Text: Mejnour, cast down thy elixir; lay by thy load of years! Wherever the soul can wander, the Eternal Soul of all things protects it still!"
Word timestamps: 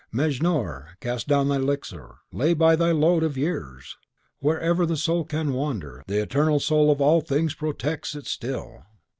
Mejnour, 0.11 0.97
cast 0.99 1.27
down 1.27 1.47
thy 1.47 1.57
elixir; 1.57 2.15
lay 2.31 2.55
by 2.55 2.75
thy 2.75 2.89
load 2.89 3.21
of 3.21 3.37
years! 3.37 3.97
Wherever 4.39 4.83
the 4.83 4.97
soul 4.97 5.25
can 5.25 5.53
wander, 5.53 6.03
the 6.07 6.19
Eternal 6.19 6.59
Soul 6.59 6.89
of 6.89 6.99
all 7.01 7.21
things 7.21 7.53
protects 7.53 8.15
it 8.15 8.25
still!" 8.25 8.81